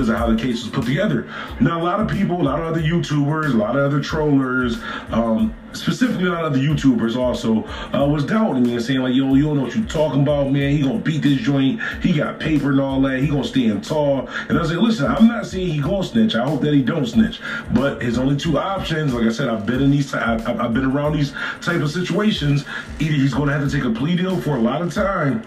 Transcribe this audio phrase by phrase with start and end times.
[0.00, 1.28] because of how the case was put together.
[1.60, 4.78] Now, a lot of people, a lot of other YouTubers, a lot of other trollers,
[5.10, 7.64] um, specifically a lot of the YouTubers also,
[7.94, 10.50] uh, was doubting me and saying like, yo, you don't know what you're talking about,
[10.50, 10.72] man.
[10.72, 11.82] He gonna beat this joint.
[12.02, 13.20] He got paper and all that.
[13.20, 14.26] He gonna stand tall.
[14.48, 16.34] And I was like, listen, I'm not saying he gonna snitch.
[16.34, 17.38] I hope that he don't snitch.
[17.74, 20.86] But his only two options, like I said, I've been in these, I've, I've been
[20.86, 22.64] around these type of situations.
[23.00, 25.42] Either he's gonna have to take a plea deal for a lot of time,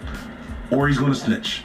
[0.70, 1.64] or he's gonna snitch.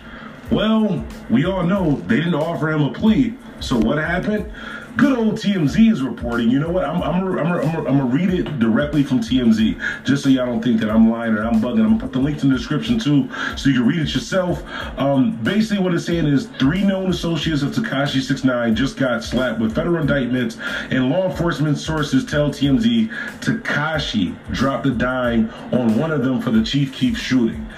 [0.51, 3.35] Well, we all know they didn't offer him a plea.
[3.59, 4.51] So what happened?
[4.97, 6.49] Good old TMZ is reporting.
[6.49, 6.83] You know what?
[6.83, 10.61] I'm I'm I'm I'm, I'm gonna read it directly from TMZ, just so y'all don't
[10.61, 11.81] think that I'm lying or I'm bugging.
[11.81, 14.63] I'm gonna put the link in the description too, so you can read it yourself.
[14.97, 19.59] Um, basically, what it's saying is three known associates of Tekashi 69 just got slapped
[19.61, 20.57] with federal indictments,
[20.89, 26.51] and law enforcement sources tell TMZ Tekashi dropped a dime on one of them for
[26.51, 27.69] the Chief Keef shooting.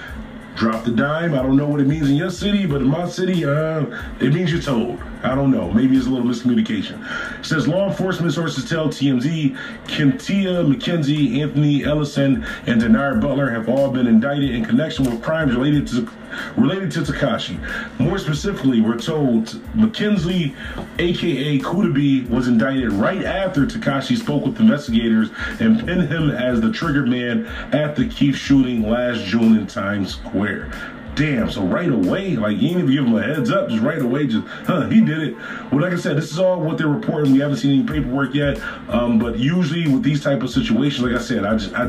[0.56, 1.34] Drop the dime.
[1.34, 3.86] I don't know what it means in your city, but in my city, uh,
[4.20, 5.00] it means you're told.
[5.22, 5.70] I don't know.
[5.70, 7.00] Maybe it's a little miscommunication.
[7.38, 9.56] It says law enforcement sources tell TMZ
[9.86, 15.54] Kintea McKenzie, Anthony Ellison, and Denard Butler have all been indicted in connection with crimes
[15.54, 16.08] related to
[16.56, 17.58] related to Tekashi.
[17.98, 20.54] More specifically, we're told McKenzie,
[20.98, 26.60] aka Kooda B, was indicted right after Tekashi spoke with investigators and pinned him as
[26.60, 30.72] the trigger man at the Keef shooting last June in Times Square
[31.14, 34.00] damn, so right away, like you didn't even give him a heads up, just right
[34.00, 35.36] away, just huh, he did it.
[35.70, 37.32] Well, like I said, this is all what they're reporting.
[37.32, 41.14] We haven't seen any paperwork yet, um, but usually with these type of situations, like
[41.14, 41.88] I said, I just I,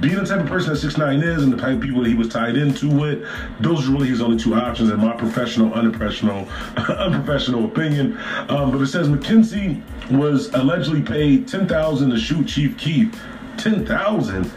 [0.00, 2.08] being the type of person that six nine is and the type of people that
[2.08, 3.26] he was tied into with,
[3.60, 8.18] those are really his only two options in my professional, unprofessional, unprofessional opinion.
[8.48, 13.20] Um, but it says McKenzie was allegedly paid ten thousand to shoot Chief Keef.
[13.56, 14.50] Ten thousand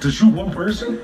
[0.00, 1.00] to shoot one person.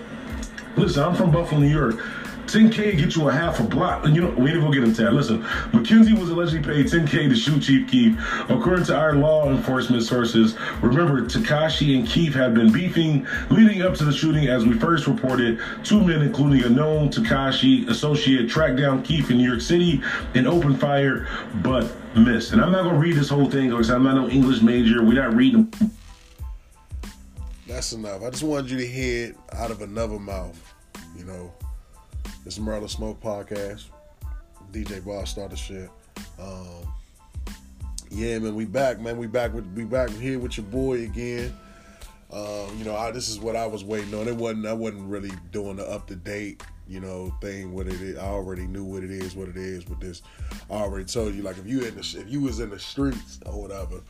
[0.76, 2.00] Listen, I'm from Buffalo, New York.
[2.46, 4.06] 10K get you a half a block.
[4.06, 5.12] You know, we ain't gonna get into that.
[5.12, 5.42] Listen,
[5.72, 8.18] McKenzie was allegedly paid 10K to shoot Chief Keef.
[8.50, 13.94] According to our law enforcement sources, remember, Tekashi and Keef had been beefing leading up
[13.94, 15.60] to the shooting as we first reported.
[15.82, 20.02] Two men, including a known Tekashi associate, tracked down Keef in New York City
[20.34, 21.26] and opened fire,
[21.62, 22.52] but missed.
[22.52, 25.02] And I'm not gonna read this whole thing because I'm not no English major.
[25.02, 25.72] We're not reading.
[27.66, 28.22] That's enough.
[28.22, 30.74] I just wanted you to hear it out of another mouth,
[31.16, 31.52] you know.
[32.46, 33.84] It's the Merlin Smoke Podcast.
[34.70, 35.88] DJ Boss started shit.
[36.38, 36.92] Um,
[38.10, 39.16] yeah, man, we back, man.
[39.16, 41.56] We back with we back here with your boy again.
[42.30, 44.28] Um, you know, I, this is what I was waiting on.
[44.28, 47.72] It wasn't I wasn't really doing the up to date, you know, thing.
[47.72, 49.88] What it I already knew what it is, what it is.
[49.88, 50.20] With this,
[50.70, 51.42] I already told you.
[51.42, 54.02] Like if you in the if you was in the streets or whatever,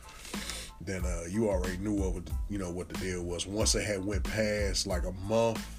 [0.81, 3.47] then uh, you already knew what you know what the deal was.
[3.47, 5.74] Once it had went past like a month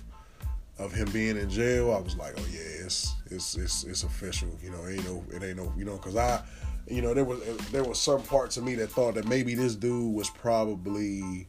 [0.78, 4.48] of him being in jail, I was like, oh yeah, it's it's it's, it's official.
[4.62, 6.42] You know, ain't no it ain't no you know because I,
[6.88, 7.41] you know, there was
[7.72, 11.48] there was some parts of me that thought that maybe this dude was probably,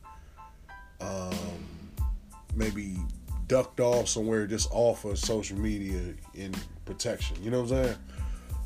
[1.02, 1.68] um,
[2.56, 2.98] maybe
[3.48, 6.54] ducked off somewhere just off of social media in
[6.86, 7.38] protection.
[7.42, 7.98] You know what I'm saying?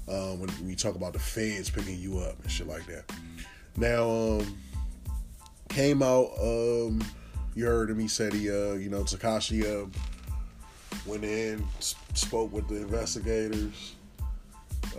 [0.09, 3.03] Um, when we talk about the feds picking you up and shit like that.
[3.77, 4.57] Now, um,
[5.69, 6.31] came out.
[6.41, 7.03] Um,
[7.55, 7.99] you heard him.
[7.99, 9.63] He said he, uh, you know, Tekashi.
[9.63, 9.87] Uh,
[11.05, 11.65] went in,
[12.13, 13.95] spoke with the investigators.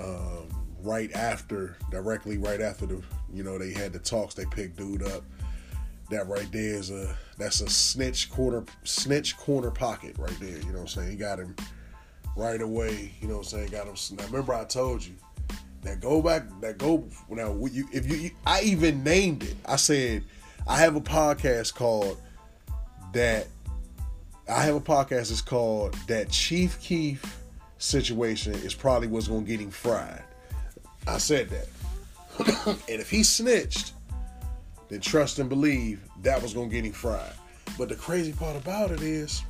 [0.00, 0.48] Um,
[0.82, 5.03] right after, directly right after the, you know, they had the talks, they picked dude
[5.03, 5.22] up.
[6.10, 10.58] That right there is a that's a snitch corner snitch corner pocket right there.
[10.58, 11.10] You know what I'm saying?
[11.10, 11.56] He got him
[12.36, 13.14] right away.
[13.20, 13.70] You know what I'm saying?
[13.70, 14.19] Got him.
[14.19, 15.14] Now remember I told you
[15.82, 17.56] that go back that go now.
[17.64, 19.56] You, if you, I even named it.
[19.64, 20.24] I said
[20.66, 22.20] I have a podcast called
[23.14, 23.47] that
[24.48, 25.30] I have a podcast.
[25.30, 27.41] It's called "That Chief Keef
[27.78, 30.22] Situation is probably what's gonna get him fried."
[31.06, 31.69] I said that,
[32.66, 33.92] and if he snitched,
[34.88, 37.32] then trust and believe that was gonna get him fried.
[37.78, 39.42] But the crazy part about it is,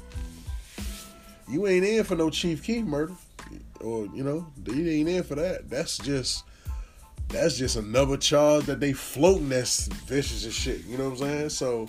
[1.48, 3.14] you ain't in for no Chief Keef murder,
[3.80, 5.68] or you know, you ain't in for that.
[5.68, 6.44] That's just
[7.28, 10.84] that's just another charge that they floating that's vicious as shit.
[10.84, 11.48] You know what I'm saying?
[11.50, 11.88] So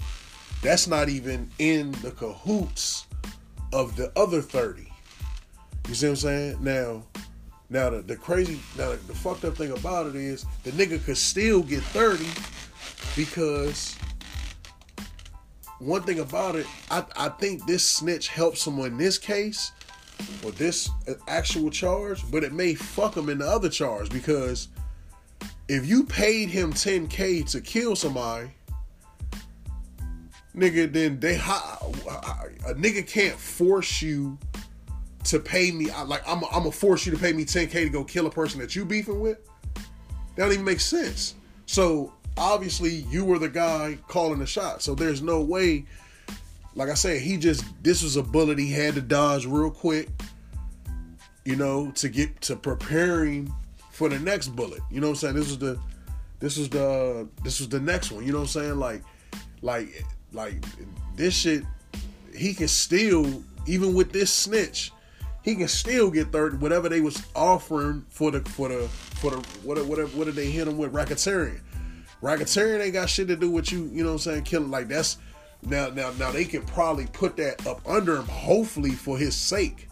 [0.64, 3.06] that's not even in the cahoots
[3.74, 4.90] of the other 30.
[5.90, 6.58] You see what I'm saying?
[6.62, 7.04] Now,
[7.70, 11.04] now the, the crazy, now the, the fucked up thing about it is the nigga
[11.04, 12.26] could still get 30
[13.16, 13.98] because
[15.80, 19.74] one thing about it, I, I think this snitch helps someone in this case
[20.46, 20.90] or this
[21.28, 24.70] actual charge, but it may fuck him in the other charge because
[25.68, 28.52] if you paid him 10k to kill somebody
[30.56, 34.38] nigga, then they a nigga can't force you
[35.26, 35.90] to pay me.
[36.06, 38.60] Like I'm, I'm gonna force you to pay me 10k to go kill a person
[38.60, 39.38] that you beefing with.
[40.36, 41.36] That don't even make sense.
[41.66, 44.82] So obviously you were the guy calling the shot.
[44.82, 45.86] So there's no way.
[46.76, 50.10] Like I said, he just this was a bullet he had to dodge real quick.
[51.46, 53.54] You know, to get to preparing
[53.92, 54.80] for the next bullet.
[54.90, 55.36] You know what I'm saying?
[55.36, 55.80] This was the
[56.40, 58.26] this was the this was the next one.
[58.26, 58.80] You know what I'm saying?
[58.80, 59.04] Like
[59.62, 60.56] like like
[61.16, 61.64] this shit
[62.36, 64.92] he can still even with this snitch
[65.44, 69.38] he can still get third whatever they was offering for the for the for the
[69.64, 70.94] whatever whatever what did they hit him with?
[70.94, 71.60] Racketeering.
[72.22, 74.44] Racketeering ain't got shit to do with you you know what i'm saying?
[74.44, 75.18] Killing like that's
[75.62, 79.90] now now now they can probably put that up under him hopefully for his sake.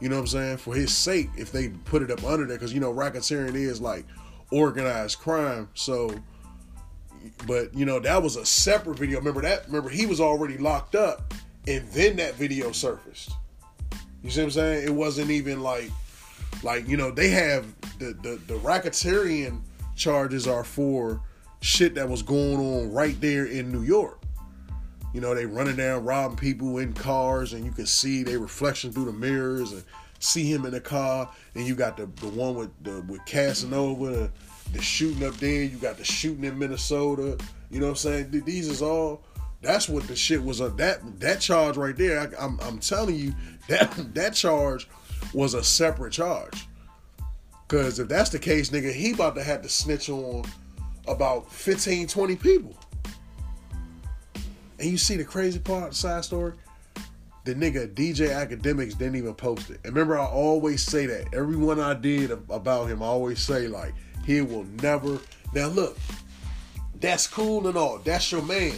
[0.00, 0.56] You know what i'm saying?
[0.56, 3.82] For his sake if they put it up under there because you know racketeering is
[3.82, 4.06] like
[4.50, 5.68] organized crime.
[5.74, 6.10] So
[7.46, 10.94] but you know that was a separate video remember that remember he was already locked
[10.94, 11.34] up
[11.66, 13.32] and then that video surfaced
[14.22, 14.86] you see what I'm saying?
[14.86, 15.90] It wasn't even like,
[16.62, 17.66] like you know, they have
[17.98, 19.60] the the, the racketeering
[19.96, 21.20] charges are for
[21.60, 24.18] shit that was going on right there in New York.
[25.14, 28.92] You know, they running down robbing people in cars, and you can see their reflection
[28.92, 29.82] through the mirrors and
[30.18, 31.30] see him in the car.
[31.54, 34.30] And you got the the one with the with Casanova, the,
[34.72, 35.62] the shooting up there.
[35.62, 37.38] You got the shooting in Minnesota.
[37.70, 38.42] You know what I'm saying?
[38.44, 39.22] These is all
[39.62, 40.60] that's what the shit was.
[40.60, 42.20] Uh, that that charge right there.
[42.20, 43.34] I, I'm I'm telling you
[43.68, 44.88] that that charge
[45.34, 46.66] was a separate charge.
[47.68, 50.44] Cause if that's the case, nigga, he about to have to snitch on
[51.06, 52.76] about 15, 20 people.
[54.80, 56.54] And you see the crazy part, side story?
[57.44, 59.78] The nigga DJ Akademiks didn't even post it.
[59.84, 61.32] And remember, I always say that.
[61.32, 63.94] Everyone I did about him, I always say, like,
[64.24, 65.18] he will never.
[65.54, 65.98] Now, look,
[67.00, 67.98] that's cool and all.
[67.98, 68.74] That's your man.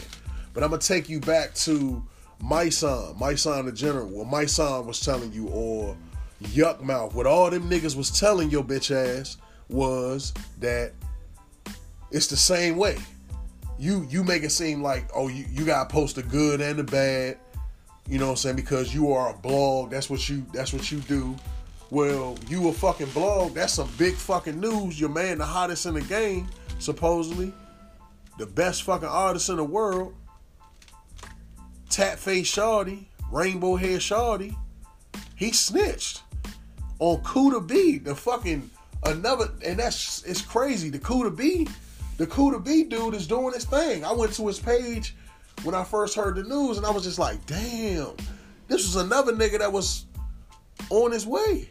[0.55, 2.03] But I'm gonna take you back to
[2.41, 5.97] my son, my son the general, what my son was telling you, or
[6.43, 9.37] Yukmouth, what all them niggas was telling your bitch ass
[9.69, 10.93] was that
[12.11, 12.99] it's the same way.
[13.79, 16.85] You you make it seem like, oh, you, you gotta post the good and the
[16.85, 17.39] bad,
[18.09, 20.91] you know what I'm saying, because you are a blog, that's what you that's what
[20.91, 21.37] you do.
[21.93, 24.99] Well, you a fucking blog, that's some big fucking news.
[24.99, 26.49] Your man the hottest in the game,
[26.79, 27.53] supposedly.
[28.39, 30.15] The best fucking artist in the world
[31.91, 34.56] Tat Face Shawty, Rainbow Hair Shawty,
[35.37, 36.23] he snitched
[36.99, 38.71] on Kooda B, the fucking
[39.05, 40.89] another, and that's it's crazy.
[40.89, 41.69] The Kooda B,
[42.17, 44.03] the Kooda B dude is doing his thing.
[44.03, 45.15] I went to his page
[45.62, 48.17] when I first heard the news, and I was just like, damn,
[48.67, 50.06] this was another nigga that was
[50.89, 51.69] on his way.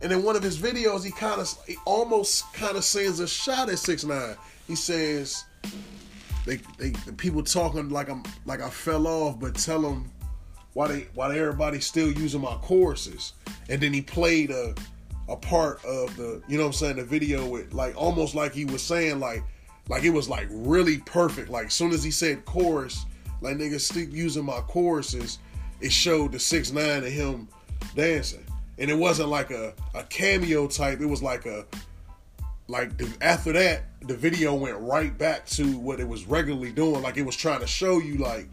[0.00, 3.28] And in one of his videos, he kind of, he almost kind of sends a
[3.28, 4.36] shot at six nine.
[4.66, 5.44] He says,
[6.46, 10.10] they, they the people talking like I'm like I fell off, but tell them
[10.74, 13.32] why they why everybody still using my choruses.
[13.68, 14.74] And then he played a
[15.28, 18.52] a part of the you know what I'm saying the video with like almost like
[18.52, 19.42] he was saying like
[19.88, 21.48] like it was like really perfect.
[21.48, 23.06] Like soon as he said chorus,
[23.40, 25.38] like niggas still using my choruses,
[25.80, 27.48] it showed the six nine of him
[27.94, 28.44] dancing.
[28.78, 31.64] And it wasn't like a, a cameo type, it was like a
[32.66, 37.02] like the, after that, the video went right back to what it was regularly doing.
[37.02, 38.48] Like it was trying to show you, like,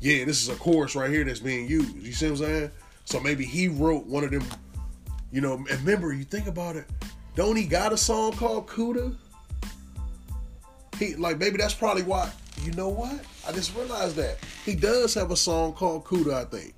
[0.00, 1.96] yeah, this is a chorus right here that's being used.
[1.96, 2.70] You see what I'm saying?
[3.04, 4.44] So maybe he wrote one of them.
[5.32, 6.86] You know, and remember, you think about it.
[7.34, 9.14] Don't he got a song called Kooda?
[10.98, 12.30] He like maybe that's probably why.
[12.64, 13.20] You know what?
[13.46, 16.34] I just realized that he does have a song called Kooda.
[16.34, 16.74] I think,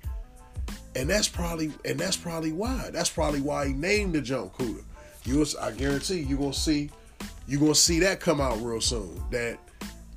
[0.95, 2.89] and that's probably and that's probably why.
[2.91, 4.83] That's probably why he named the jump Kooda
[5.25, 6.89] you I guarantee you gonna see
[7.47, 9.21] you gonna see that come out real soon.
[9.31, 9.59] That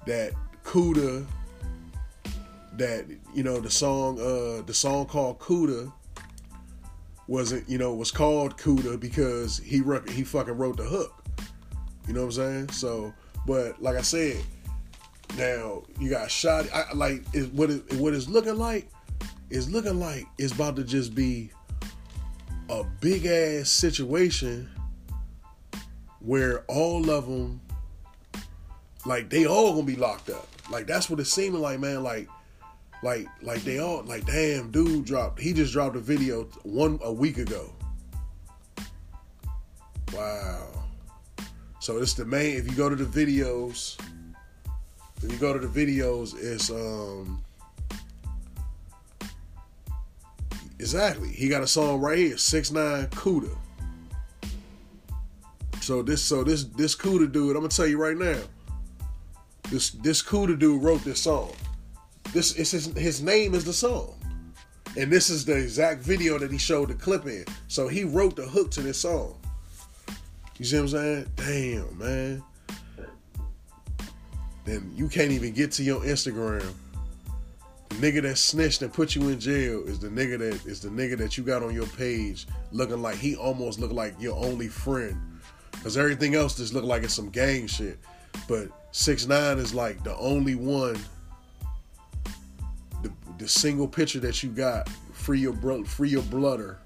[0.06, 0.32] that
[0.64, 1.26] Kooda
[2.76, 3.04] that
[3.34, 5.92] you know the song uh the song called Kooda
[7.26, 11.12] wasn't you know was called Kooda because he he fucking wrote the hook.
[12.06, 12.68] You know what I'm saying?
[12.70, 13.14] So,
[13.46, 14.42] but like I said,
[15.38, 16.66] now you got shot.
[16.74, 18.88] I, like is what is what is looking like
[19.50, 21.50] is looking like it's about to just be
[22.70, 24.68] a big ass situation
[26.20, 27.60] where all of them,
[29.04, 30.48] like they all gonna be locked up.
[30.70, 32.02] Like that's what it's seeming like, man.
[32.02, 32.28] Like,
[33.02, 35.40] like, like they all like, damn, dude dropped.
[35.40, 37.74] He just dropped a video one a week ago.
[40.14, 40.68] Wow.
[41.80, 42.56] So it's the main.
[42.56, 44.00] If you go to the videos,
[45.22, 47.43] if you go to the videos, it's um.
[50.78, 51.28] Exactly.
[51.28, 53.56] He got a song right here, six nine Kooda.
[55.80, 58.40] So this so this this Kooda dude, I'm gonna tell you right now.
[59.70, 61.52] This this Kooda dude wrote this song.
[62.32, 64.14] This is his his name is the song.
[64.96, 67.44] And this is the exact video that he showed the clip in.
[67.68, 69.34] So he wrote the hook to this song.
[70.58, 71.26] You see what I'm saying?
[71.36, 72.42] Damn, man.
[74.64, 76.72] Then you can't even get to your Instagram.
[78.00, 81.16] Nigga that snitched and put you in jail is the nigga that is the nigga
[81.16, 85.16] that you got on your page looking like he almost looked like your only friend.
[85.82, 87.98] Cause everything else just look like it's some gang shit.
[88.48, 90.98] But six nine is like the only one.
[93.02, 96.78] The, the single picture that you got, free your bro, free your blooder.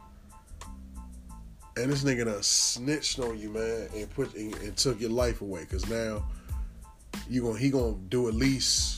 [1.77, 5.41] And this nigga done snitched on you, man, and put and, and took your life
[5.41, 5.65] away.
[5.65, 6.27] Cause now
[7.31, 8.98] you gonna he gonna do at least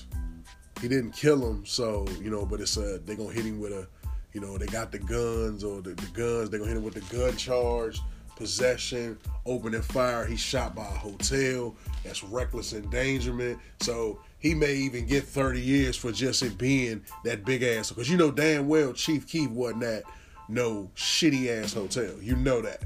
[0.80, 3.72] he didn't kill him, so you know, but it's a they gonna hit him with
[3.72, 3.86] a
[4.32, 6.94] you know, they got the guns or the, the guns, they gonna hit him with
[6.94, 8.00] the gun charge,
[8.36, 13.58] possession, opening fire, he shot by a hotel, that's reckless endangerment.
[13.80, 18.08] So he may even get 30 years for just it being that big ass because
[18.08, 20.04] you know damn well Chief Keef wasn't that
[20.48, 22.12] no shitty ass hotel.
[22.20, 22.84] You know that.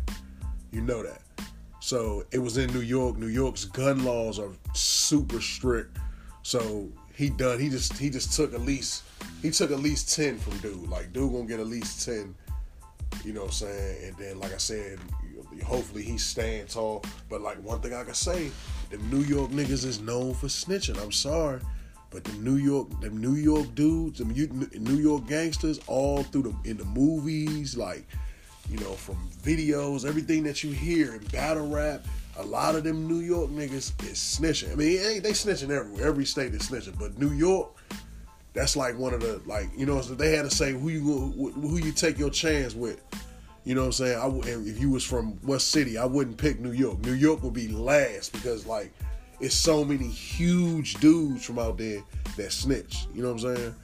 [0.72, 1.22] You know that.
[1.80, 3.16] So it was in New York.
[3.18, 5.98] New York's gun laws are super strict.
[6.42, 7.58] So he done.
[7.58, 9.04] He just he just took at least
[9.42, 10.88] he took at least ten from dude.
[10.88, 12.34] Like dude gonna get at least ten.
[13.24, 14.08] You know what I'm saying?
[14.08, 14.98] And then like I said,
[15.64, 17.04] hopefully he's staying tall.
[17.28, 18.50] But like one thing I can say,
[18.90, 21.00] the New York niggas is known for snitching.
[21.02, 21.60] I'm sorry.
[22.10, 26.70] But the New York, the New York dudes, the New York gangsters, all through the
[26.70, 28.06] in the movies, like
[28.70, 32.06] you know, from videos, everything that you hear in battle rap,
[32.36, 34.72] a lot of them New York niggas is snitching.
[34.72, 36.06] I mean, they snitching everywhere.
[36.06, 37.68] Every state is snitching, but New York,
[38.52, 41.78] that's like one of the like you know they had to say who you who
[41.78, 43.00] you take your chance with.
[43.64, 44.18] You know what I'm saying?
[44.18, 46.98] I, if you was from West City, I wouldn't pick New York.
[47.00, 48.92] New York would be last because like
[49.40, 52.02] it's so many huge dudes from out there
[52.36, 53.06] that snitch.
[53.14, 53.74] You know what I'm saying?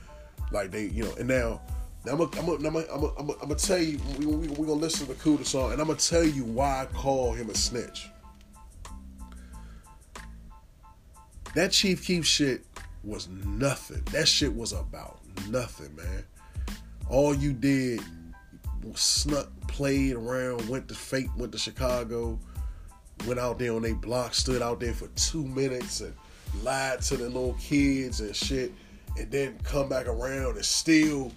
[0.53, 1.61] Like they, you know, and now,
[2.05, 2.77] now I'm gonna, I'm
[3.19, 5.87] I'm I'm tell you, we, we, we gonna listen to the Kooda song, and I'm
[5.87, 8.11] gonna tell you why I call him a snitch.
[11.55, 12.65] That Chief Keef shit
[13.03, 14.03] was nothing.
[14.13, 16.25] That shit was about nothing, man.
[17.09, 18.01] All you did
[18.85, 22.39] was snuck, played around, went to fake, went to Chicago,
[23.27, 26.15] went out there on their block, stood out there for two minutes and
[26.63, 28.73] lied to the little kids and shit,
[29.19, 31.33] and then come back around and still,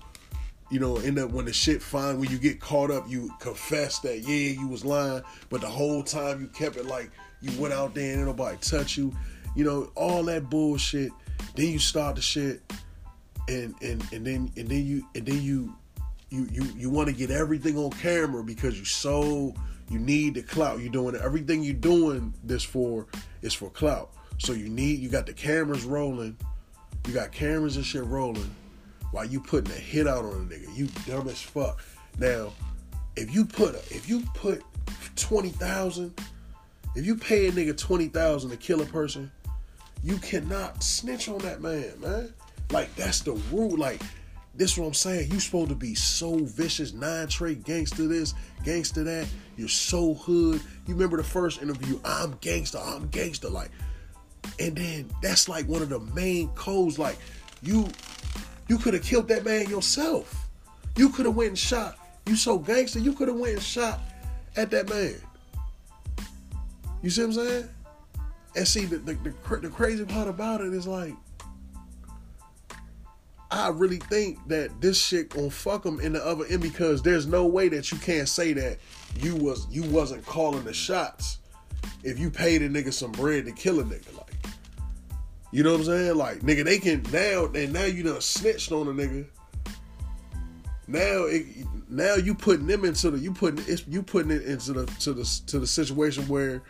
[0.69, 3.99] you know, end up when the shit fine, when you get caught up, you confess
[3.99, 7.09] that yeah, you was lying, but the whole time you kept it like
[7.41, 9.13] you went out there and nobody touch you,
[9.55, 11.11] you know, all that bullshit.
[11.55, 12.61] Then you start the shit,
[13.47, 15.75] and and and then and then you and then you
[16.29, 19.53] you you you want to get everything on camera because you so
[19.89, 20.79] you need the clout.
[20.79, 23.07] You're doing everything you're doing this for
[23.41, 24.11] is for clout.
[24.39, 26.37] So you need you got the cameras rolling,
[27.07, 28.49] you got cameras and shit rolling
[29.11, 30.75] while you putting a hit out on a nigga.
[30.75, 31.79] You dumb as fuck.
[32.17, 32.51] Now,
[33.15, 34.63] if you put a, if you put
[35.15, 36.19] twenty thousand,
[36.95, 39.31] if you pay a nigga twenty thousand to kill a person,
[40.03, 42.33] you cannot snitch on that man, man.
[42.71, 43.77] Like that's the rule.
[43.77, 44.01] Like
[44.55, 45.31] this what I'm saying.
[45.31, 48.33] You supposed to be so vicious, nine trait gangster this,
[48.63, 49.27] gangster that.
[49.57, 50.61] You're so hood.
[50.85, 53.49] You remember the first interview, I'm gangster, I'm gangster.
[53.49, 53.71] Like,
[54.59, 56.99] and then that's like one of the main codes.
[56.99, 57.17] Like,
[57.61, 57.87] you
[58.67, 60.49] you could have killed that man yourself.
[60.95, 61.97] You could have went and shot.
[62.27, 64.01] You so gangster, you could have went and shot
[64.55, 65.15] at that man.
[67.01, 67.69] You see what I'm saying?
[68.55, 71.15] And see, the, the, the, the crazy part about it is like,
[73.53, 77.27] I really think that this shit gonna fuck them in the other end because there's
[77.27, 78.79] no way that you can't say that
[79.19, 81.37] you was you wasn't calling the shots
[82.03, 84.17] if you paid a nigga some bread to kill a nigga.
[84.17, 84.33] Like,
[85.51, 86.15] you know what I'm saying?
[86.15, 89.27] Like, nigga, they can now and now you done snitched on a nigga.
[90.87, 91.45] Now it
[91.89, 95.41] now you putting them into the you putting you putting it into the to the
[95.45, 96.63] to the situation where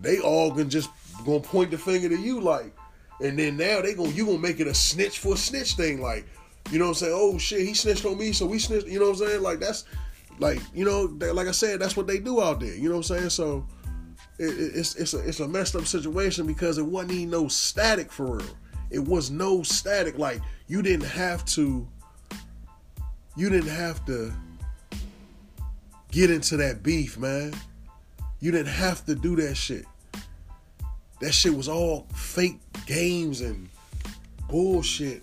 [0.00, 0.90] they all can just
[1.24, 2.72] gonna point the finger to you like
[3.20, 6.00] and then now they gonna you gonna make it a snitch for a snitch thing,
[6.00, 6.26] like
[6.70, 7.14] you know what I'm saying?
[7.14, 8.86] Oh shit, he snitched on me, so we snitched.
[8.86, 9.42] You know what I'm saying?
[9.42, 9.84] Like that's
[10.38, 12.74] like you know, like I said, that's what they do out there.
[12.74, 13.30] You know what I'm saying?
[13.30, 13.66] So
[14.38, 18.12] it, it's it's a it's a messed up situation because it wasn't even no static
[18.12, 18.56] for real.
[18.90, 20.16] It was no static.
[20.18, 21.86] Like you didn't have to.
[23.36, 24.32] You didn't have to
[26.10, 27.54] get into that beef, man.
[28.40, 29.84] You didn't have to do that shit.
[31.20, 33.68] That shit was all fake games and
[34.48, 35.22] bullshit.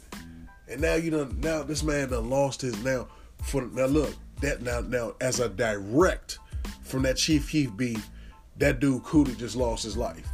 [0.67, 3.07] And now you know now this man done lost his now
[3.43, 6.39] for now look that now now as a direct
[6.83, 8.09] from that Chief Keef beef,
[8.57, 10.27] that dude Kooda just lost his life.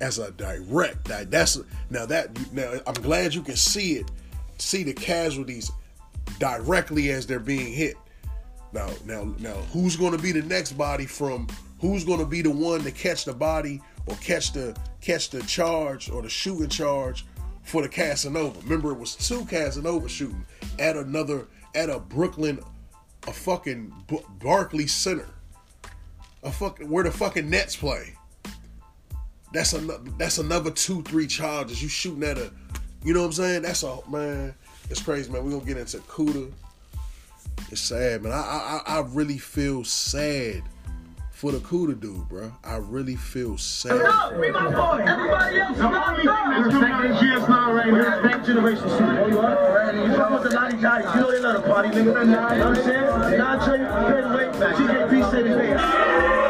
[0.00, 1.58] As a direct that that's
[1.90, 4.10] now that now I'm glad you can see it,
[4.58, 5.70] see the casualties
[6.38, 7.96] directly as they're being hit.
[8.72, 11.46] Now, now, now, who's going to be the next body from?
[11.80, 15.42] Who's going to be the one to catch the body or catch the catch the
[15.42, 17.24] charge or the shooting charge
[17.62, 18.58] for the Casanova?
[18.60, 20.44] Remember, it was two Casanova shooting
[20.78, 22.60] at another at a Brooklyn,
[23.26, 25.28] a fucking B- Barclay Center,
[26.42, 28.14] a fucking where the fucking Nets play.
[29.52, 30.10] That's another.
[30.18, 31.82] That's another two, three charges.
[31.82, 32.50] You shooting at a,
[33.04, 33.62] you know what I'm saying?
[33.62, 34.54] That's a man.
[34.90, 35.44] It's crazy, man.
[35.44, 36.50] We gonna get into Kooda.
[37.70, 38.32] It's sad, man.
[38.32, 40.62] I I I really feel sad
[41.34, 42.52] for the Kooda dude, bro.
[42.62, 43.90] I really feel sad.
[44.34, 45.02] Free my boy.
[45.04, 48.22] Everybody else, The only thing that's coming out of GS9 right here.
[48.22, 49.00] Next generation shit.
[49.00, 49.92] Oh, you are?
[49.92, 51.14] You fuck with the Lottie Dotties.
[51.14, 51.98] You know they love the party, nigga.
[51.98, 53.38] You know what I'm saying?
[53.38, 54.52] Nah, Trey, heavyweight.
[54.54, 56.43] TJP said his name.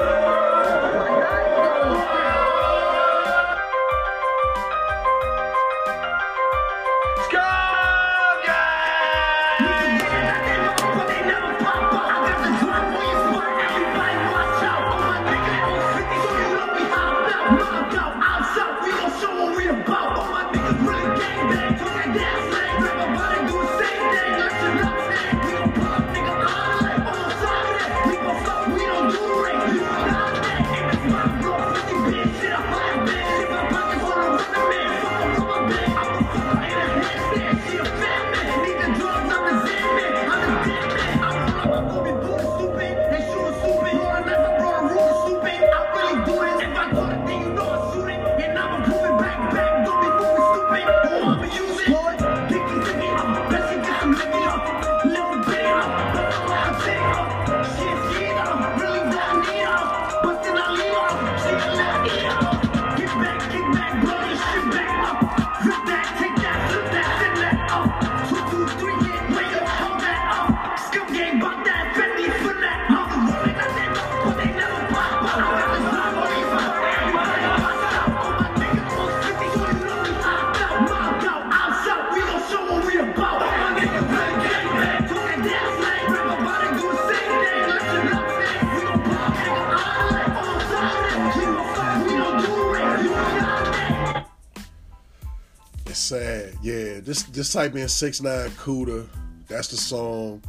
[97.05, 99.07] Just just type in six nine Kooda.
[99.47, 100.43] That's the song.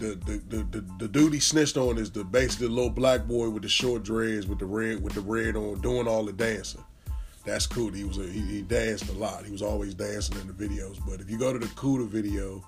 [0.00, 3.26] The the, the the the dude he snitched on is the basically the little black
[3.26, 6.32] boy with the short dreads with the red with the red on doing all the
[6.32, 6.82] dancing.
[7.44, 7.96] That's Kooda.
[7.96, 9.44] He was a, he, he danced a lot.
[9.44, 10.98] He was always dancing in the videos.
[11.06, 12.64] But if you go to the Kooda video,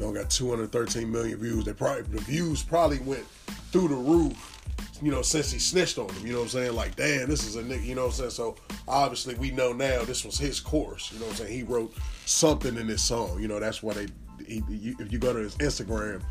[0.00, 1.64] only got 213 million views.
[1.64, 3.26] They probably the views probably went
[3.72, 4.57] through the roof.
[5.00, 6.74] You know, since he snitched on him, you know what I'm saying?
[6.74, 8.30] Like, damn, this is a nigga, you know what I'm saying?
[8.30, 8.56] So
[8.88, 11.52] obviously we know now this was his course, you know what I'm saying?
[11.52, 11.94] He wrote
[12.26, 14.06] something in this song, you know, that's why they,
[14.44, 16.22] he, you, if you go to his Instagram,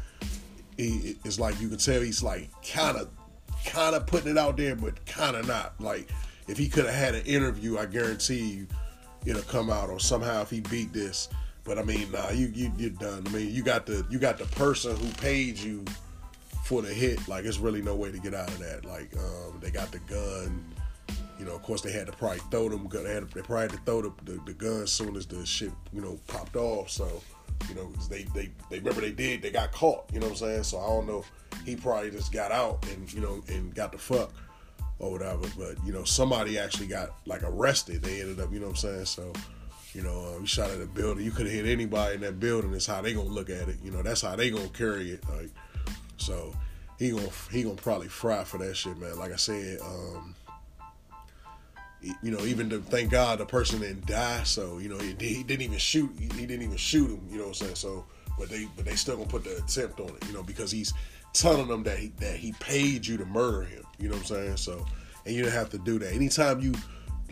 [0.76, 3.10] he, it's like you can tell he's like kind of,
[3.66, 5.80] kind of putting it out there, but kind of not.
[5.80, 6.10] Like,
[6.48, 8.68] if he could have had an interview, I guarantee you
[9.26, 11.30] it'll come out, or somehow if he beat this.
[11.64, 13.24] But I mean, nah, you you you're done.
[13.28, 15.84] I mean, you got the you got the person who paid you
[16.68, 17.26] for the hit.
[17.30, 18.84] Like, it's really no way to get out of that.
[18.84, 20.76] Like, um, they got the gun.
[21.40, 22.90] You know, of course, they had to probably throw them.
[22.92, 25.26] They, had to, they probably had to throw the, the, the gun as soon as
[25.26, 26.90] the shit, you know, popped off.
[26.90, 27.22] So,
[27.70, 29.42] you know, they, they they remember they did.
[29.42, 30.10] They got caught.
[30.12, 30.64] You know what I'm saying?
[30.64, 31.24] So I don't know.
[31.66, 34.32] He probably just got out and you know and got the fuck
[35.00, 35.48] or whatever.
[35.58, 38.04] But you know, somebody actually got like arrested.
[38.04, 39.06] They ended up, you know what I'm saying?
[39.06, 39.32] So.
[39.94, 41.26] You know, uh, we shot at a building.
[41.26, 42.72] You could have hit anybody in that building.
[42.74, 43.78] It's how they gonna look at it.
[43.84, 45.24] You know, that's how they gonna carry it.
[45.28, 45.50] Like,
[46.28, 46.54] so
[47.00, 49.18] he gonna he gonna probably fry for that shit, man.
[49.18, 50.36] Like I said, um,
[52.22, 54.44] you know, even to thank God the person didn't die.
[54.44, 56.12] So you know, he, he didn't even shoot.
[56.20, 57.22] He, didn't even shoot him.
[57.32, 57.76] You know what I'm saying?
[57.76, 58.06] So,
[58.38, 60.28] but they but they still gonna put the attempt on it.
[60.28, 60.94] You know, because he's
[61.32, 63.84] telling them that he that he paid you to murder him.
[63.98, 64.58] You know what I'm saying?
[64.58, 64.86] So,
[65.26, 66.13] and you don't have to do that.
[66.13, 66.74] Anytime you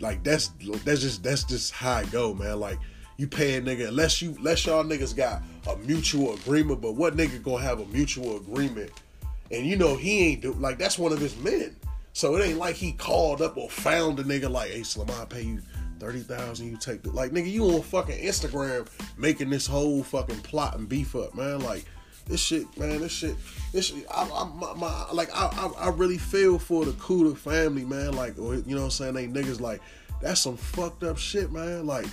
[0.00, 0.48] like that's
[0.84, 2.58] that's just that's just how it go, man.
[2.58, 2.78] Like
[3.16, 6.80] you pay a nigga unless you unless y'all niggas got a mutual agreement.
[6.80, 8.90] But what nigga gonna have a mutual agreement?
[9.50, 11.76] And you know he ain't do like that's one of his men.
[12.12, 15.26] So it ain't like he called up or found a nigga like, hey Slim, I'll
[15.26, 15.60] pay you
[15.98, 16.70] thirty thousand.
[16.70, 17.50] You take the like nigga.
[17.50, 21.60] You on fucking Instagram making this whole fucking plot and beef up, man.
[21.60, 21.84] Like
[22.26, 23.00] this shit, man.
[23.00, 23.36] This shit,
[23.72, 24.06] this shit.
[24.10, 28.12] I, I my, my, like I, I I really feel for the Kooda family, man.
[28.12, 29.14] Like you know what I'm saying?
[29.14, 29.80] They niggas like
[30.20, 31.86] that's some fucked up shit, man.
[31.86, 32.06] Like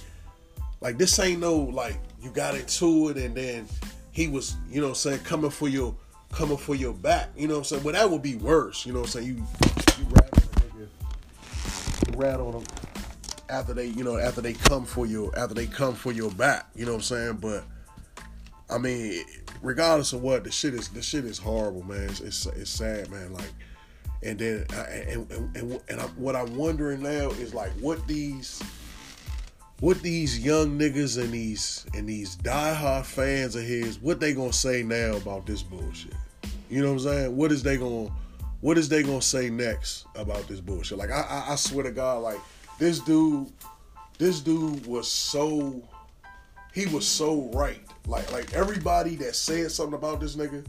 [0.83, 3.67] like this ain't no like you got into it and then
[4.11, 5.95] he was, you know I'm saying, coming for your
[6.31, 7.29] coming for your back.
[7.35, 7.83] You know what I'm saying?
[7.83, 9.27] Well that would be worse, you know what I'm saying?
[9.27, 9.35] You
[9.97, 12.17] you rat on nigga.
[12.17, 12.63] Rat on them
[13.49, 16.67] after they, you know, after they come for your after they come for your back,
[16.75, 17.37] you know what I'm saying?
[17.37, 17.63] But
[18.69, 19.23] I mean,
[19.61, 22.09] regardless of what, the shit is the shit is horrible, man.
[22.09, 23.33] It's it's, it's sad, man.
[23.33, 23.53] Like,
[24.21, 28.05] and then I, and and and, and I, what I'm wondering now is like what
[28.07, 28.61] these
[29.83, 34.53] what these young niggas and these and these diehard fans of his, what they gonna
[34.53, 36.13] say now about this bullshit?
[36.69, 37.35] You know what I'm saying?
[37.35, 38.09] What is they gonna
[38.61, 40.97] what is they gonna say next about this bullshit?
[40.97, 42.39] Like I, I, I swear to God, like
[42.79, 43.51] this dude,
[44.17, 45.83] this dude was so
[46.73, 47.81] he was so right.
[48.07, 50.65] Like like everybody that said something about this nigga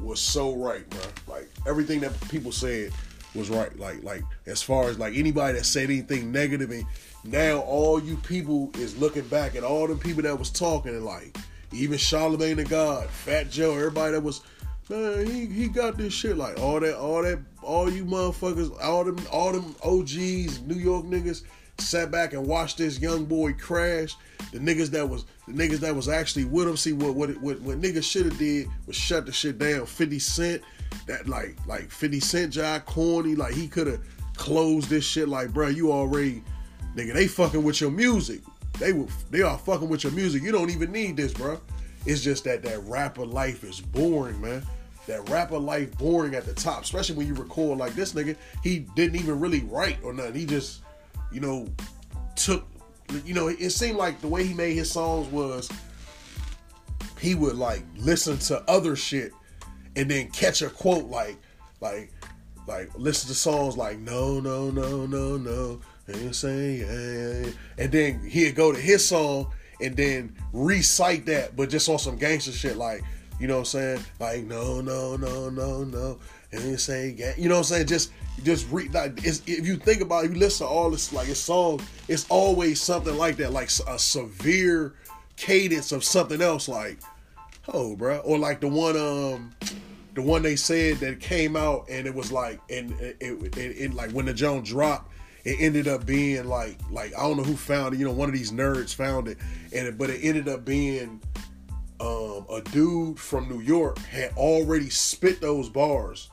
[0.00, 1.00] was so right, bro.
[1.28, 2.90] Like everything that people said
[3.36, 3.76] was right.
[3.78, 6.84] Like like as far as like anybody that said anything negative and
[7.24, 11.04] now all you people is looking back at all the people that was talking and
[11.04, 11.36] like
[11.72, 14.42] even Charlemagne the God, Fat Joe, everybody that was
[14.88, 19.04] man, he, he got this shit like all that all that all you motherfuckers, all
[19.04, 21.42] them all them OGs, New York niggas
[21.78, 24.16] sat back and watched this young boy crash.
[24.52, 26.76] The niggas that was the niggas that was actually with him.
[26.76, 29.86] See what what what, what niggas should have did was shut the shit down.
[29.86, 30.62] Fifty Cent,
[31.06, 34.00] that like like Fifty Cent, Jai Corny, like he could have
[34.36, 35.28] closed this shit.
[35.28, 36.42] Like, bro, you already
[36.94, 38.40] nigga they fucking with your music.
[38.78, 40.42] They will they are fucking with your music.
[40.42, 41.60] You don't even need this, bro.
[42.04, 44.62] It's just that that rapper life is boring, man.
[45.06, 48.36] That rapper life boring at the top, especially when you record like this nigga.
[48.62, 50.34] He didn't even really write or nothing.
[50.34, 50.82] He just,
[51.32, 51.68] you know,
[52.34, 52.66] took
[53.24, 55.70] you know, it seemed like the way he made his songs was
[57.20, 59.32] he would like listen to other shit
[59.96, 61.36] and then catch a quote like
[61.80, 62.12] like
[62.66, 68.54] like listen to songs like no no no no no and say and then he'd
[68.54, 73.02] go to his song and then recite that but just on some gangster shit like
[73.38, 74.00] you know what I'm saying?
[74.18, 76.18] Like no no no no no
[76.52, 77.86] and say you know what I'm saying?
[77.86, 81.26] Just just read like if you think about it, you listen to all this like
[81.26, 84.94] his song, it's always something like that, like a severe
[85.36, 86.98] cadence of something else, like
[87.68, 89.52] oh, bro, or like the one um
[90.16, 93.58] the one they said that came out and it was like and it, it, it,
[93.58, 95.12] it like when the Jones dropped.
[95.44, 97.98] It ended up being like like I don't know who found it.
[97.98, 99.38] You know, one of these nerds found it,
[99.72, 101.22] and it, but it ended up being
[102.00, 106.30] um, a dude from New York had already spit those bars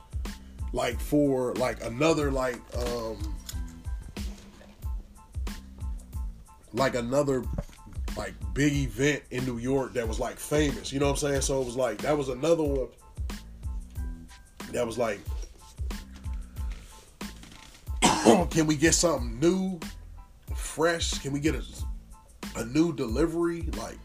[0.72, 3.36] like for like another like um
[6.72, 7.44] like another
[8.16, 10.92] like big event in New York that was like famous.
[10.92, 11.42] You know what I'm saying?
[11.42, 12.88] So it was like that was another one
[14.74, 15.20] that was like
[18.50, 19.78] can we get something new,
[20.54, 21.18] fresh?
[21.20, 21.62] Can we get a,
[22.56, 23.62] a new delivery?
[23.78, 23.98] Like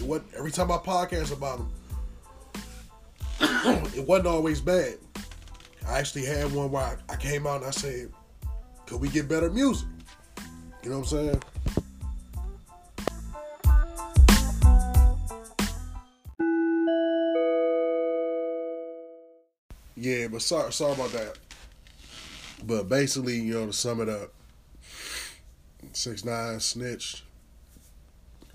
[0.00, 1.72] what every time I podcast about them,
[3.96, 4.98] it wasn't always bad.
[5.88, 8.10] I actually had one where I, I came out and I said,
[8.86, 9.88] could we get better music?
[10.82, 11.42] You know what I'm saying?
[20.04, 21.38] Yeah, but sorry, sorry about that.
[22.62, 24.34] But basically, you know, to sum it up,
[25.94, 27.22] six nine snitched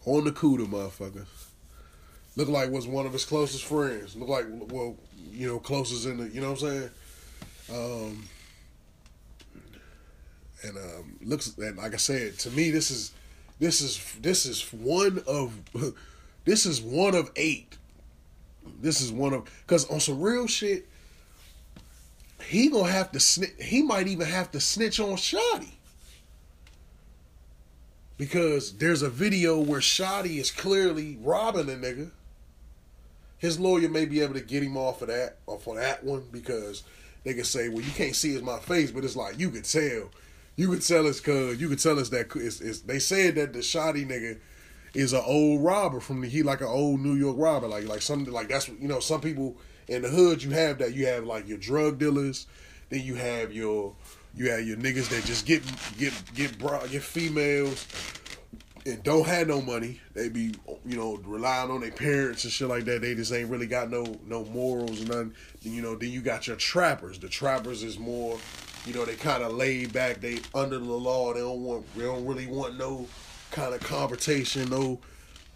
[0.06, 1.26] on the Kooda, motherfucker.
[2.36, 4.16] Look like was one of his closest friends.
[4.16, 4.96] Look like well,
[5.32, 6.90] you know, closest in the, you know what I'm saying?
[7.74, 8.28] Um,
[10.64, 13.12] and um, looks and like I said, to me, this is
[13.60, 15.60] this is this is one of
[16.46, 17.76] this is one of eight.
[18.80, 20.86] This is one of because on some real shit,
[22.44, 23.54] he gonna have to snitch.
[23.60, 25.74] He might even have to snitch on Shotti
[28.18, 32.12] because there's a video where Shotti is clearly robbing a nigga.
[33.38, 36.26] His lawyer may be able to get him off of that, off of that one,
[36.30, 36.84] because
[37.24, 39.64] they can say, well, you can't see it's my face, but it's like you could
[39.64, 40.12] tell.
[40.58, 43.54] You could tell us cause you could tell us that it's, it's they said that
[43.54, 44.40] the Shotti nigga
[44.94, 48.02] is an old robber from the he like an old New York robber like like
[48.02, 49.56] something like that's you know some people
[49.90, 52.48] in the hood you have that you have like your drug dealers
[52.90, 53.94] then you have your
[54.36, 55.62] you have your niggas that just get
[55.98, 57.86] get get bro, get females
[58.86, 60.00] and don't have no money.
[60.14, 60.54] They be
[60.86, 63.02] you know relying on their parents and shit like that.
[63.02, 65.34] They just ain't really got no no morals and nothing.
[65.62, 67.20] You know, then you got your trappers.
[67.20, 68.38] The trappers is more,
[68.86, 70.22] you know, they kind of laid back.
[70.22, 71.34] They under the law.
[71.34, 73.08] They don't want they don't really want no
[73.52, 75.00] kind of confrontation, no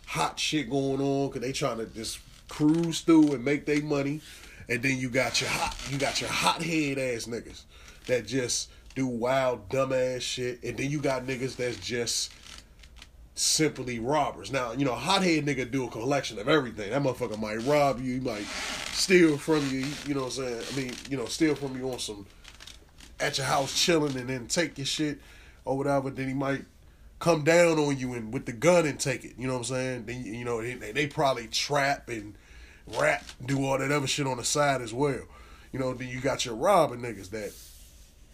[0.05, 4.21] hot shit going on because they trying to just cruise through and make their money.
[4.69, 7.63] And then you got your hot you got your hot head ass niggas
[8.07, 10.63] that just do wild dumbass shit.
[10.63, 12.31] And then you got niggas that's just
[13.35, 14.51] simply robbers.
[14.51, 16.91] Now, you know, hothead nigga do a collection of everything.
[16.91, 18.45] That motherfucker might rob you, he might
[18.93, 20.63] steal from you, you know what I'm saying?
[20.71, 22.25] I mean, you know, steal from you on some
[23.19, 25.19] at your house chilling and then take your shit
[25.65, 26.09] or whatever.
[26.09, 26.65] Then he might
[27.23, 29.35] come down on you and with the gun and take it.
[29.37, 30.05] You know what I'm saying?
[30.07, 32.35] Then you know they, they probably trap and
[32.99, 35.21] rap, do all that other shit on the side as well.
[35.71, 37.53] You know, then you got your robbing niggas that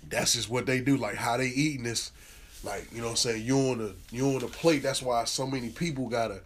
[0.10, 2.12] that's just what they do, like how they eating this,
[2.63, 4.82] like, you know what I'm saying, you on the you on the plate.
[4.82, 6.41] That's why so many people gotta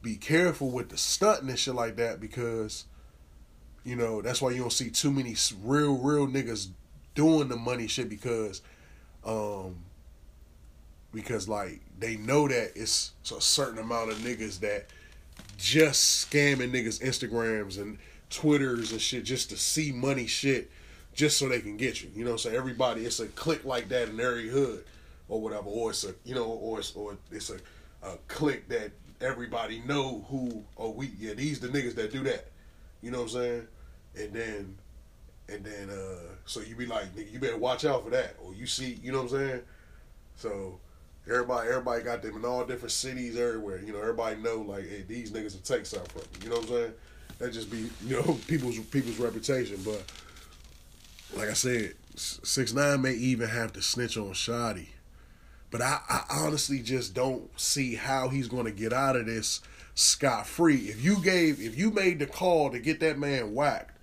[0.00, 2.86] be careful with the stunting and shit like that because
[3.84, 6.68] you know, that's why you don't see too many real, real niggas
[7.14, 8.62] doing the money shit because,
[9.24, 9.76] um,
[11.12, 14.86] because like they know that it's a certain amount of niggas that
[15.56, 17.98] just scamming niggas Instagrams and
[18.30, 20.70] Twitters and shit just to see money shit
[21.14, 22.10] just so they can get you.
[22.14, 24.84] You know what Everybody, it's a click like that in every hood
[25.28, 27.58] or whatever, or it's a you know, or it's or it's a,
[28.02, 32.48] a click that everybody know who oh we yeah these the niggas that do that.
[33.02, 33.68] You know what I'm saying?
[34.16, 34.78] And then
[35.48, 38.54] and then uh so you be like nigga you better watch out for that or
[38.54, 39.62] you see you know what I'm saying?
[40.36, 40.78] So
[41.30, 43.80] everybody everybody got them in all different cities everywhere.
[43.84, 46.44] You know everybody know like hey these niggas will take something from you.
[46.44, 46.92] You know what I'm saying?
[47.38, 50.02] That just be you know people's people's reputation, but
[51.36, 54.88] like I said, six nine may even have to snitch on Shotti.
[55.70, 59.60] But I, I honestly just don't see how he's going to get out of this
[59.94, 60.76] scot free.
[60.88, 63.98] If you gave, if you made the call to get that man whacked,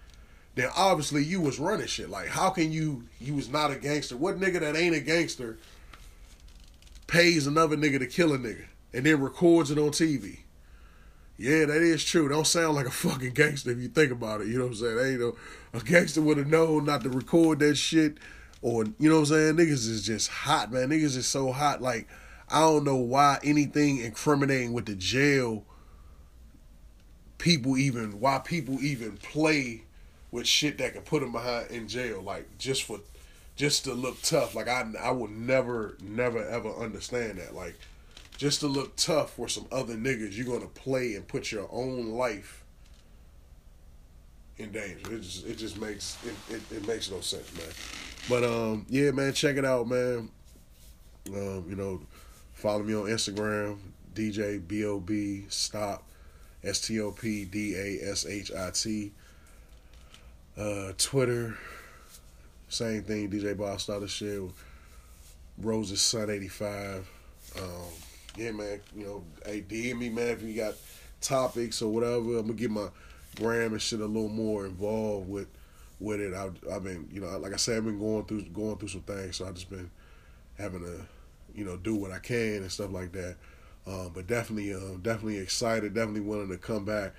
[0.53, 2.09] then obviously you was running shit.
[2.09, 3.03] Like, how can you?
[3.19, 4.15] You was not a gangster.
[4.15, 5.57] What nigga that ain't a gangster
[7.07, 10.39] pays another nigga to kill a nigga and then records it on TV?
[11.37, 12.29] Yeah, that is true.
[12.29, 14.47] Don't sound like a fucking gangster if you think about it.
[14.47, 14.99] You know what I'm saying?
[14.99, 15.35] Ain't no
[15.73, 18.17] a gangster would have known not to record that shit,
[18.61, 19.55] or you know what I'm saying?
[19.57, 20.89] Niggas is just hot, man.
[20.89, 21.81] Niggas is so hot.
[21.81, 22.07] Like
[22.49, 25.65] I don't know why anything incriminating with the jail
[27.37, 29.83] people even why people even play
[30.31, 32.99] with shit that can put them behind in jail, like just for
[33.55, 34.55] just to look tough.
[34.55, 37.55] Like I I would never never ever understand that.
[37.55, 37.75] Like
[38.37, 42.09] just to look tough for some other niggas, you're gonna play and put your own
[42.09, 42.63] life
[44.57, 45.13] in danger.
[45.13, 47.67] It just it just makes it, it, it makes no sense, man.
[48.29, 50.29] But um yeah, man, check it out, man.
[51.27, 52.01] Um, you know,
[52.53, 53.77] follow me on Instagram,
[54.13, 56.03] DJ B O B Stop
[56.63, 59.11] S T O P D A S H I T.
[60.57, 61.57] Uh, Twitter,
[62.69, 63.29] same thing.
[63.29, 64.41] DJ Boss started shit.
[65.57, 67.09] Rose's Son eighty five.
[67.57, 67.91] Um,
[68.37, 68.81] yeah, man.
[68.95, 70.75] You know, hey, DM me, man, if you got
[71.21, 72.37] topics or whatever.
[72.37, 72.87] I'm gonna get my
[73.35, 75.47] gram and shit a little more involved with
[75.99, 76.33] with it.
[76.33, 79.01] I've, I've been, you know, like I said, I've been going through going through some
[79.01, 79.89] things, so I've just been
[80.57, 81.05] having to,
[81.53, 83.35] you know, do what I can and stuff like that.
[83.87, 85.93] Um, but definitely, uh, definitely excited.
[85.93, 87.13] Definitely willing to come back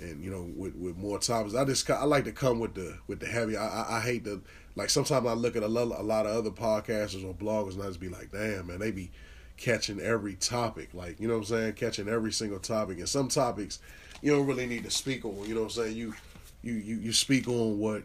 [0.00, 1.54] and you know with, with more topics.
[1.54, 3.56] I just I like to come with the with the heavy.
[3.56, 4.42] I I, I hate to
[4.76, 7.82] like sometimes I look at a lot, a lot of other podcasters or bloggers and
[7.82, 9.10] I just be like, damn man, they be
[9.56, 10.90] catching every topic.
[10.94, 12.98] Like you know what I'm saying, catching every single topic.
[12.98, 13.80] And some topics
[14.22, 15.36] you don't really need to speak on.
[15.46, 15.96] You know what I'm saying?
[15.96, 16.14] You
[16.62, 18.02] you you you speak on what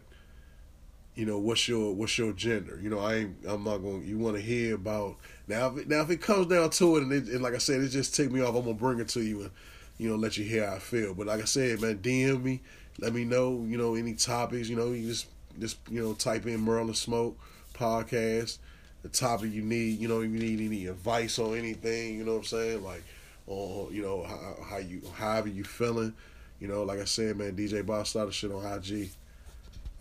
[1.14, 4.18] you know what's your what's your gender you know i ain't i'm not to you
[4.18, 5.16] want to hear about
[5.48, 7.58] now if it, now if it comes down to it and, it and like i
[7.58, 9.50] said it just take me off i'm gonna bring it to you and
[9.98, 11.14] you know let you hear how i feel.
[11.14, 12.60] But like i said man dm me.
[12.98, 15.26] Let me know you know any topics you know you just
[15.58, 17.38] just you know type in merlin smoke
[17.74, 18.58] podcast
[19.02, 22.32] the topic you need you know if you need any advice on anything you know
[22.32, 22.82] what i'm saying?
[22.84, 23.04] Like
[23.46, 26.12] or you know how, how you however you feeling.
[26.58, 29.10] You know like i said man dj boss started shit on ig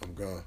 [0.04, 0.42] i'm gone